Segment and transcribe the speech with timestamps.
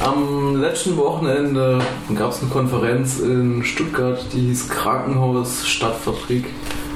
[0.00, 1.80] Am letzten Wochenende
[2.14, 6.46] gab es eine Konferenz in Stuttgart, die hieß Krankenhaus Stadtvertrieb.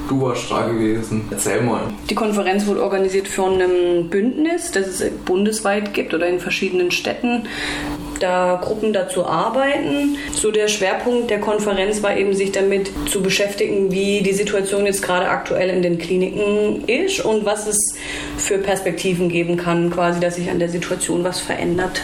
[0.07, 1.27] Du warst da gewesen.
[1.31, 1.81] Erzähl mal.
[2.09, 7.47] Die Konferenz wurde organisiert von einem Bündnis, das es bundesweit gibt oder in verschiedenen Städten
[8.19, 10.17] da Gruppen dazu arbeiten.
[10.33, 15.01] So der Schwerpunkt der Konferenz war eben, sich damit zu beschäftigen, wie die Situation jetzt
[15.01, 17.95] gerade aktuell in den Kliniken ist und was es
[18.37, 22.01] für Perspektiven geben kann, quasi, dass sich an der Situation was verändert.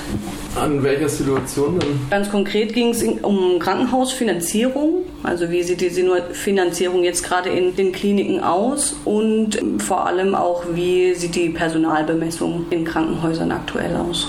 [0.55, 1.99] An welcher Situation denn?
[2.09, 5.05] Ganz konkret ging es um Krankenhausfinanzierung.
[5.23, 5.91] Also wie sieht die
[6.34, 12.66] Finanzierung jetzt gerade in den Kliniken aus und vor allem auch, wie sieht die Personalbemessung
[12.70, 14.27] in Krankenhäusern aktuell aus.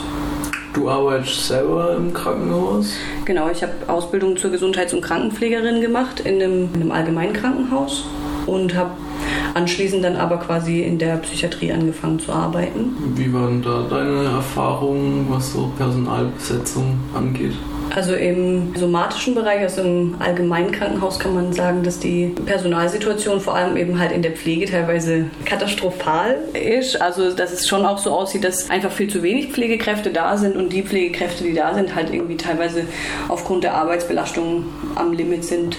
[0.75, 2.95] Du arbeitest selber im Krankenhaus?
[3.25, 8.05] Genau, ich habe Ausbildung zur Gesundheits- und Krankenpflegerin gemacht in einem, in einem allgemeinen Krankenhaus
[8.47, 8.93] und habe
[9.55, 12.95] anschließend dann aber quasi in der Psychiatrie angefangen zu arbeiten.
[13.15, 17.53] Wie waren da deine Erfahrungen, was so Personalbesetzung angeht?
[17.95, 23.55] Also im somatischen Bereich, also im allgemeinen Krankenhaus kann man sagen, dass die Personalsituation vor
[23.55, 27.01] allem eben halt in der Pflege teilweise katastrophal ist.
[27.01, 30.57] Also dass es schon auch so aussieht, dass einfach viel zu wenig Pflegekräfte da sind
[30.57, 32.85] und die Pflegekräfte, die da sind, halt irgendwie teilweise
[33.29, 34.65] aufgrund der Arbeitsbelastung
[34.95, 35.77] am Limit sind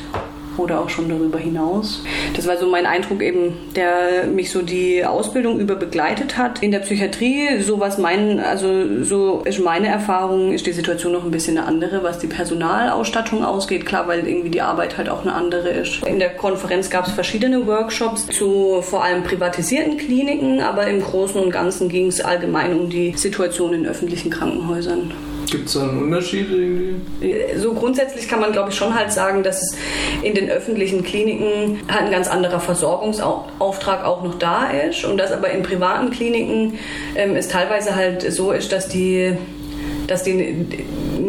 [0.58, 2.04] oder auch schon darüber hinaus.
[2.36, 6.62] Das war so mein Eindruck eben, der mich so die Ausbildung über begleitet hat.
[6.62, 11.24] In der Psychiatrie, so was mein, also so ist meine Erfahrung, ist die Situation noch
[11.24, 13.86] ein bisschen eine andere, was die Personalausstattung ausgeht.
[13.86, 16.06] Klar, weil irgendwie die Arbeit halt auch eine andere ist.
[16.06, 21.42] In der Konferenz gab es verschiedene Workshops zu vor allem privatisierten Kliniken, aber im Großen
[21.42, 25.12] und Ganzen ging es allgemein um die Situation in öffentlichen Krankenhäusern.
[25.50, 27.58] Gibt es da einen Unterschied irgendwie?
[27.58, 29.78] So grundsätzlich kann man, glaube ich, schon halt sagen, dass es
[30.22, 35.32] in den öffentlichen Kliniken halt ein ganz anderer Versorgungsauftrag auch noch da ist und dass
[35.32, 36.80] aber in privaten Kliniken
[37.16, 39.38] ähm, es teilweise halt so ist, dass die
[40.08, 40.66] dass die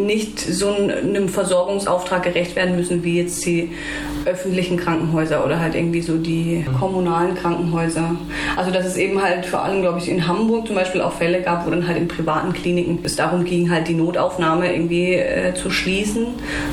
[0.05, 3.71] nicht so einem Versorgungsauftrag gerecht werden müssen, wie jetzt die
[4.25, 8.15] öffentlichen Krankenhäuser oder halt irgendwie so die kommunalen Krankenhäuser.
[8.55, 11.41] Also dass es eben halt vor allem, glaube ich, in Hamburg zum Beispiel auch Fälle
[11.41, 15.53] gab, wo dann halt in privaten Kliniken es darum ging, halt die Notaufnahme irgendwie äh,
[15.53, 16.27] zu schließen,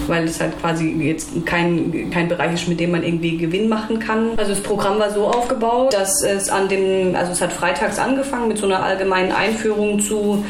[0.07, 3.99] weil es halt quasi jetzt kein, kein Bereich ist, mit dem man irgendwie Gewinn machen
[3.99, 4.31] kann.
[4.37, 8.49] Also das Programm war so aufgebaut, dass es an dem, also es hat freitags angefangen
[8.49, 10.45] mit so einer allgemeinen Einführung zu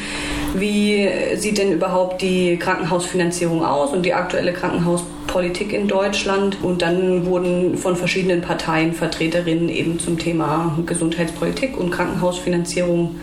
[0.55, 6.59] wie sieht denn überhaupt die Krankenhausfinanzierung aus und die aktuelle Krankenhauspolitik in Deutschland?
[6.63, 13.17] Und dann wurden von verschiedenen Parteien Vertreterinnen eben zum Thema Gesundheitspolitik und Krankenhausfinanzierung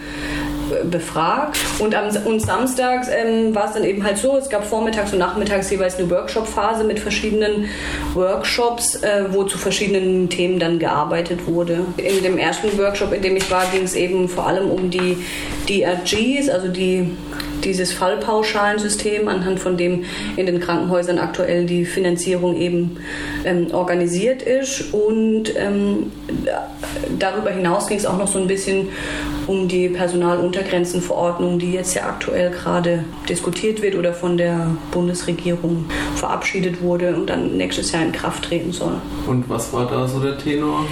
[0.90, 1.58] befragt.
[1.80, 5.20] Und am und samstags ähm, war es dann eben halt so, es gab vormittags und
[5.20, 7.70] nachmittags jeweils eine Workshop-Phase mit verschiedenen
[8.14, 11.86] Workshops, äh, wo zu verschiedenen Themen dann gearbeitet wurde.
[11.98, 15.18] In dem ersten Workshop, in dem ich war, ging es eben vor allem um die
[15.68, 17.12] DRGs, also die
[17.64, 20.06] dieses Fallpauschalensystem, anhand von dem
[20.36, 22.98] in den Krankenhäusern aktuell die Finanzierung eben
[23.46, 24.94] ähm, organisiert ist.
[24.94, 26.12] Und ähm,
[27.18, 28.90] darüber hinaus ging es auch noch so ein bisschen
[29.48, 36.82] um die Personaluntergrenzenverordnung, die jetzt ja aktuell gerade diskutiert wird oder von der Bundesregierung verabschiedet
[36.82, 38.98] wurde und dann nächstes Jahr in Kraft treten soll.
[39.28, 40.86] Und was war da so der Tenor?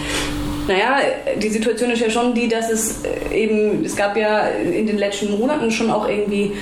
[0.67, 0.99] Naja,
[1.41, 4.97] die Situation ist ja schon die, dass es äh, eben, es gab ja in den
[4.97, 6.53] letzten Monaten schon auch irgendwie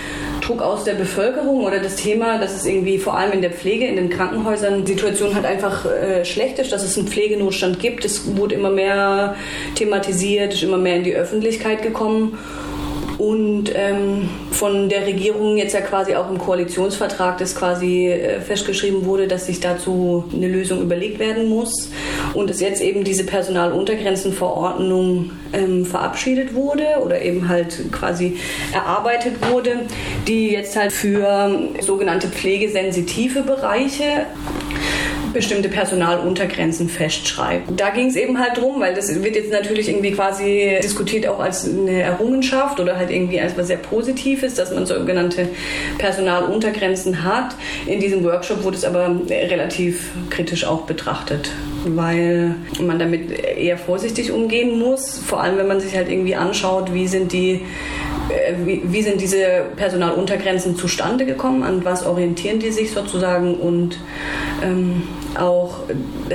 [0.41, 3.85] Druck aus der Bevölkerung oder das Thema, dass es irgendwie vor allem in der Pflege,
[3.87, 8.05] in den Krankenhäusern, die Situation halt einfach äh, schlecht ist, dass es einen Pflegenotstand gibt.
[8.05, 9.35] Es wurde immer mehr
[9.73, 12.37] thematisiert, ist immer mehr in die Öffentlichkeit gekommen
[13.17, 19.05] und ähm, von der Regierung jetzt ja quasi auch im Koalitionsvertrag, das quasi äh, festgeschrieben
[19.05, 21.91] wurde, dass sich dazu eine Lösung überlegt werden muss.
[22.33, 28.37] Und dass jetzt eben diese Personaluntergrenzenverordnung ähm, verabschiedet wurde oder eben halt quasi
[28.73, 29.81] erarbeitet wurde,
[30.27, 34.25] die jetzt halt für sogenannte pflegesensitive Bereiche
[35.35, 37.75] bestimmte Personaluntergrenzen festschreiben.
[37.75, 41.39] Da ging es eben halt drum, weil das wird jetzt natürlich irgendwie quasi diskutiert auch
[41.39, 45.49] als eine Errungenschaft oder halt irgendwie als was sehr Positives, dass man sogenannte
[45.97, 47.55] Personaluntergrenzen hat.
[47.85, 51.51] In diesem Workshop wurde es aber relativ kritisch auch betrachtet,
[51.85, 56.93] weil man damit eher vorsichtig umgehen muss, vor allem wenn man sich halt irgendwie anschaut,
[56.93, 57.61] wie sind die
[58.29, 63.99] äh, wie, wie, sind diese Personaluntergrenzen zustande gekommen, an was orientieren die sich sozusagen und
[64.63, 65.03] ähm,
[65.37, 65.79] auch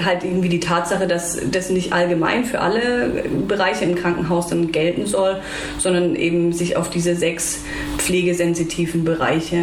[0.05, 5.07] halt irgendwie die Tatsache, dass das nicht allgemein für alle Bereiche im Krankenhaus dann gelten
[5.07, 5.37] soll,
[5.79, 7.65] sondern eben sich auf diese sechs
[7.99, 9.57] pflegesensitiven Bereiche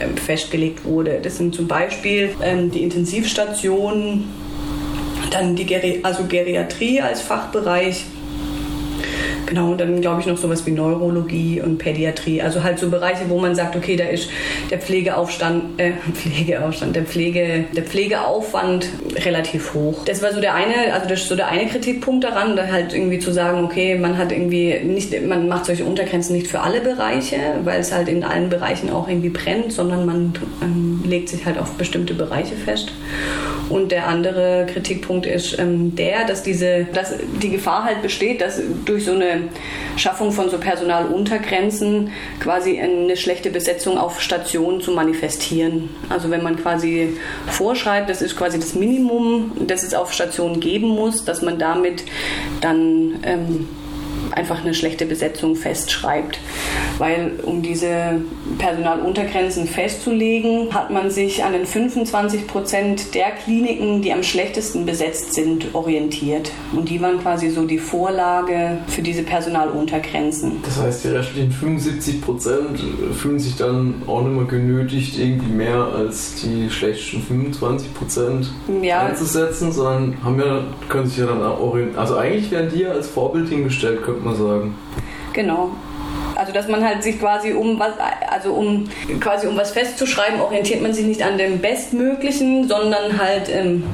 [0.00, 1.20] ähm, festgelegt wurde.
[1.22, 4.24] Das sind zum Beispiel ähm, die Intensivstationen,
[5.30, 8.04] dann die Geri also Geriatrie als Fachbereich,
[9.46, 12.42] Genau, und dann glaube ich noch sowas wie Neurologie und Pädiatrie.
[12.42, 14.28] Also halt so Bereiche, wo man sagt, okay, da ist
[14.70, 18.88] der Pflegeaufstand, äh, Pflegeaufstand, der, Pflege, der Pflegeaufwand
[19.24, 20.04] relativ hoch.
[20.04, 22.92] Das war so der eine, also das ist so der eine Kritikpunkt daran, da halt
[22.92, 26.80] irgendwie zu sagen, okay, man hat irgendwie nicht, man macht solche Untergrenzen nicht für alle
[26.80, 31.46] Bereiche, weil es halt in allen Bereichen auch irgendwie brennt, sondern man ähm, legt sich
[31.46, 32.92] halt auf bestimmte Bereiche fest.
[33.68, 38.60] Und der andere Kritikpunkt ist ähm, der, dass diese, dass die Gefahr halt besteht, dass
[38.84, 39.48] durch so eine
[39.96, 42.10] Schaffung von so Personaluntergrenzen
[42.40, 45.90] quasi eine schlechte Besetzung auf Stationen zu manifestieren.
[46.08, 47.16] Also wenn man quasi
[47.46, 52.04] vorschreibt, das ist quasi das Minimum, das es auf Stationen geben muss, dass man damit
[52.60, 53.68] dann ähm,
[54.32, 56.38] einfach eine schlechte Besetzung festschreibt.
[56.98, 58.20] Weil um diese
[58.58, 65.34] Personaluntergrenzen festzulegen, hat man sich an den 25 Prozent der Kliniken, die am schlechtesten besetzt
[65.34, 66.50] sind, orientiert.
[66.72, 70.62] Und die waren quasi so die Vorlage für diese Personaluntergrenzen.
[70.64, 72.80] Das heißt, die restlichen 75 Prozent
[73.14, 78.50] fühlen sich dann auch nicht mehr genötigt, irgendwie mehr als die schlechtesten 25 Prozent
[78.82, 79.06] ja.
[79.06, 81.98] einzusetzen, sondern haben ja, können sich ja dann auch orientieren.
[81.98, 84.74] Also eigentlich werden die ja als Vorbild hingestellt, könnte man sagen.
[85.32, 85.70] Genau.
[86.34, 87.92] Also dass man halt sich quasi um was,
[88.30, 88.88] also um
[89.20, 93.84] quasi um was festzuschreiben, orientiert man sich nicht an dem Bestmöglichen, sondern halt ähm,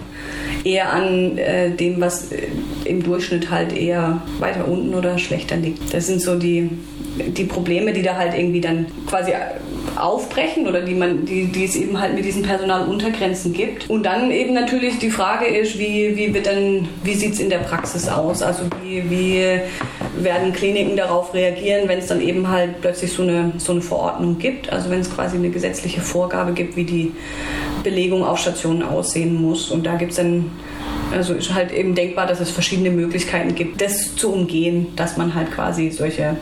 [0.65, 2.49] eher an äh, dem, was äh,
[2.85, 5.95] im Durchschnitt halt eher weiter unten oder schlechter liegt.
[5.95, 6.71] Das sind so die,
[7.17, 9.33] die Probleme, die da halt irgendwie dann quasi
[9.97, 13.89] aufbrechen oder die man, die, die es eben halt mit diesen Personaluntergrenzen gibt.
[13.91, 17.51] Und dann eben natürlich die Frage ist, wie, wie wird denn, wie sieht es in
[17.51, 18.43] der Praxis aus?
[18.43, 19.61] Also wie, wie
[20.17, 24.39] werden Kliniken darauf reagieren, wenn es dann eben halt plötzlich so eine, so eine Verordnung
[24.39, 27.13] gibt, also wenn es quasi eine gesetzliche Vorgabe gibt, wie die
[27.83, 29.71] Belegung auf Stationen aussehen muss.
[29.71, 30.51] Und da gibt es dann
[31.13, 35.35] also ist halt eben denkbar, dass es verschiedene Möglichkeiten gibt, das zu umgehen, dass man
[35.35, 36.37] halt quasi solche,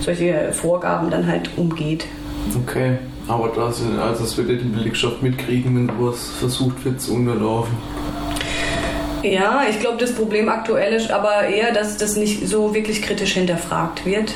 [0.00, 2.06] solche Vorgaben dann halt umgeht.
[2.62, 7.14] Okay, aber das, also das wird ja die Belegschaft mitkriegen, wenn sowas versucht wird zu
[7.14, 7.74] unterlaufen.
[9.32, 13.34] Ja, ich glaube, das Problem aktuell ist aber eher, dass das nicht so wirklich kritisch
[13.34, 14.32] hinterfragt wird.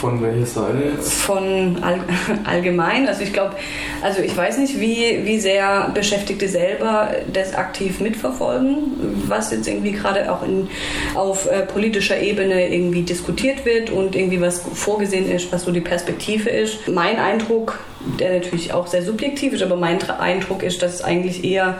[0.00, 1.12] Von welcher Seite jetzt?
[1.12, 2.00] Von all,
[2.44, 3.08] allgemein.
[3.08, 3.56] Also ich glaube,
[4.02, 9.92] also ich weiß nicht, wie, wie sehr Beschäftigte selber das aktiv mitverfolgen, was jetzt irgendwie
[9.92, 10.68] gerade auch in,
[11.14, 15.80] auf äh, politischer Ebene irgendwie diskutiert wird und irgendwie was vorgesehen ist, was so die
[15.80, 16.88] Perspektive ist.
[16.88, 17.78] Mein Eindruck
[18.18, 21.78] der natürlich auch sehr subjektiv ist, aber mein Eindruck ist, dass eigentlich eher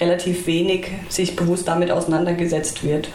[0.00, 3.08] relativ wenig sich bewusst damit auseinandergesetzt wird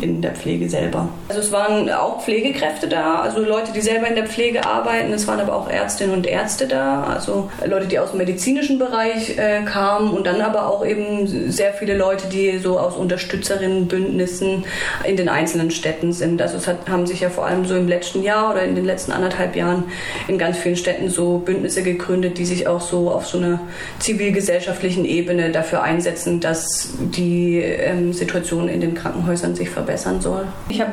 [0.00, 1.08] in der Pflege selber.
[1.28, 5.12] Also es waren auch Pflegekräfte da, also Leute, die selber in der Pflege arbeiten.
[5.12, 9.38] Es waren aber auch Ärztinnen und Ärzte da, also Leute, die aus dem medizinischen Bereich
[9.38, 14.64] äh, kamen und dann aber auch eben sehr viele Leute, die so aus Unterstützerinnenbündnissen
[15.04, 16.42] in den einzelnen Städten sind.
[16.42, 18.84] Also es hat, haben sich ja vor allem so im letzten Jahr oder in den
[18.84, 19.84] letzten anderthalb Jahren
[20.28, 23.60] in ganz vielen Städten so Bündnisse gegründet, die sich auch so auf so einer
[24.00, 30.46] zivilgesellschaftlichen Ebene dafür einsetzen, dass die ähm, Situation in den Krankenhäusern sich verbessert verbessern soll.
[30.68, 30.92] Ich habe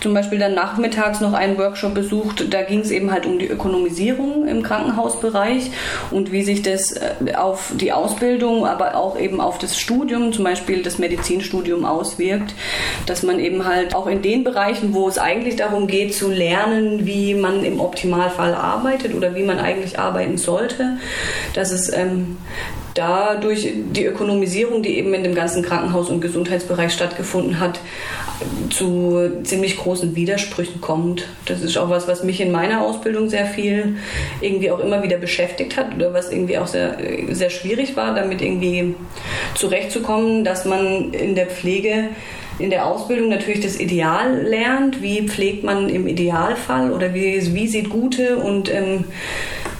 [0.00, 3.46] zum Beispiel dann nachmittags noch einen Workshop besucht, da ging es eben halt um die
[3.46, 5.70] Ökonomisierung im Krankenhausbereich
[6.10, 10.44] und wie sich das äh, auf die Ausbildung, aber auch eben auf das Studium, zum
[10.44, 12.54] Beispiel das Medizinstudium auswirkt,
[13.06, 17.04] dass man eben halt auch in den Bereichen, wo es eigentlich darum geht zu lernen,
[17.04, 20.96] wie man im Optimalfall arbeitet oder wie man eigentlich arbeiten sollte,
[21.54, 22.38] dass es ähm,
[22.94, 27.80] da durch die Ökonomisierung, die eben in dem ganzen Krankenhaus- und Gesundheitsbereich stattgefunden hat,
[28.70, 31.26] zu ziemlich großen Widersprüchen kommt.
[31.46, 33.96] Das ist auch was, was mich in meiner Ausbildung sehr viel
[34.40, 36.96] irgendwie auch immer wieder beschäftigt hat oder was irgendwie auch sehr,
[37.30, 38.94] sehr schwierig war, damit irgendwie
[39.54, 42.10] zurechtzukommen, dass man in der Pflege
[42.60, 47.66] in der Ausbildung natürlich das Ideal lernt, wie pflegt man im Idealfall oder wie, wie
[47.66, 49.04] sieht gute und ähm,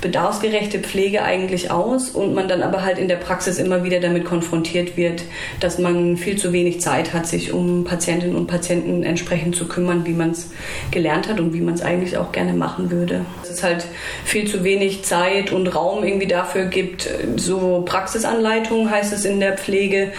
[0.01, 4.25] bedarfsgerechte Pflege eigentlich aus und man dann aber halt in der Praxis immer wieder damit
[4.25, 5.23] konfrontiert wird,
[5.61, 10.07] dass man viel zu wenig Zeit hat, sich um Patientinnen und Patienten entsprechend zu kümmern,
[10.07, 10.51] wie man es
[10.91, 13.25] gelernt hat und wie man es eigentlich auch gerne machen würde.
[13.43, 13.87] Dass es halt
[14.25, 19.57] viel zu wenig Zeit und Raum irgendwie dafür gibt, so Praxisanleitungen heißt es in der
[19.57, 20.13] Pflege,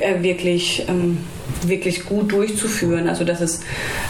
[0.00, 1.18] äh, wirklich ähm,
[1.62, 3.08] wirklich gut durchzuführen.
[3.08, 3.60] Also dass es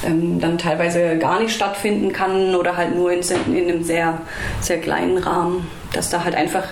[0.04, 3.20] ähm, dann teilweise gar nicht stattfinden kann oder halt nur in,
[3.54, 4.20] in einem sehr,
[4.60, 6.64] sehr kleinen Rahmen, dass da halt einfach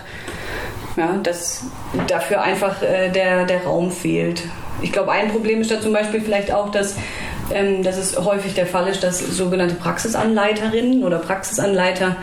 [0.97, 1.64] ja, dass
[2.07, 4.43] dafür einfach äh, der, der Raum fehlt.
[4.83, 6.97] Ich glaube, ein Problem ist da zum Beispiel vielleicht auch, dass,
[7.51, 12.17] ähm, dass es häufig der Fall ist, dass sogenannte Praxisanleiterinnen oder Praxisanleiter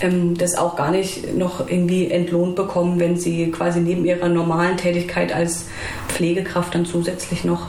[0.00, 4.76] ähm, das auch gar nicht noch irgendwie entlohnt bekommen, wenn sie quasi neben ihrer normalen
[4.76, 5.66] Tätigkeit als
[6.08, 7.68] Pflegekraft dann zusätzlich noch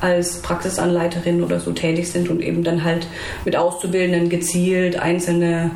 [0.00, 3.06] als Praxisanleiterin oder so tätig sind und eben dann halt
[3.44, 5.70] mit Auszubildenden gezielt einzelne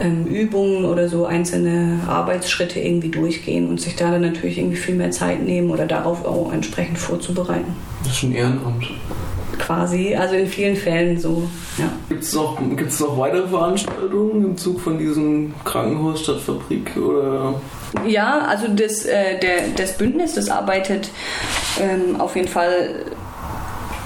[0.00, 4.94] ähm, Übungen oder so einzelne Arbeitsschritte irgendwie durchgehen und sich da dann natürlich irgendwie viel
[4.94, 7.74] mehr Zeit nehmen oder darauf auch entsprechend vorzubereiten.
[8.04, 8.86] Das ist ein Ehrenamt
[9.62, 11.48] quasi, also in vielen Fällen so.
[11.78, 11.84] Ja.
[12.08, 17.54] Gibt es noch, gibt's noch weitere Veranstaltungen im Zug von diesem Krankenhaus statt Fabrik oder?
[18.06, 21.10] Ja, also das, äh, der, das Bündnis, das arbeitet
[21.80, 23.04] ähm, auf jeden Fall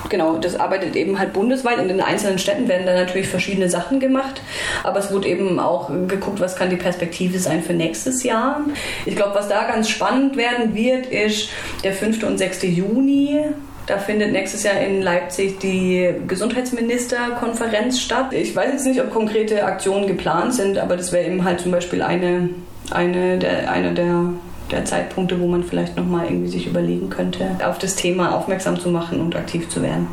[0.08, 1.78] genau, das arbeitet eben halt bundesweit.
[1.78, 4.40] In den einzelnen Städten werden da natürlich verschiedene Sachen gemacht.
[4.84, 8.60] Aber es wurde eben auch geguckt, was kann die Perspektive sein für nächstes Jahr.
[9.04, 11.48] Ich glaube, was da ganz spannend werden wird, ist
[11.82, 12.22] der 5.
[12.24, 12.62] und 6.
[12.64, 13.40] Juni.
[13.86, 18.32] Da findet nächstes Jahr in Leipzig die Gesundheitsministerkonferenz statt.
[18.32, 21.70] Ich weiß jetzt nicht, ob konkrete Aktionen geplant sind, aber das wäre eben halt zum
[21.70, 22.50] Beispiel eine,
[22.90, 24.30] eine der, eine der
[24.70, 28.88] der Zeitpunkte, wo man vielleicht nochmal irgendwie sich überlegen könnte, auf das Thema aufmerksam zu
[28.88, 30.04] machen und aktiv zu werden.